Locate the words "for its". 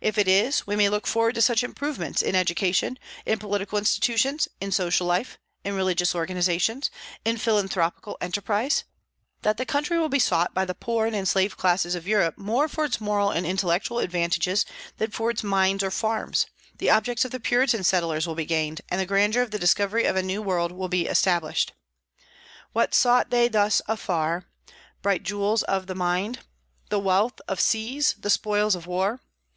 12.68-13.00, 15.10-15.42